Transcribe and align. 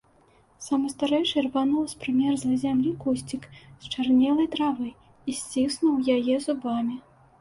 Самы 0.67 0.87
старэйшы 0.93 1.41
рвануў 1.47 1.83
з 1.91 1.99
прымерзлай 2.03 2.57
зямлі 2.63 2.93
кусцік 3.03 3.45
счарнелай 3.91 4.47
травы 4.57 4.89
і 4.97 5.31
сціснуў 5.41 6.05
яе 6.19 6.35
зубамі. 6.49 6.95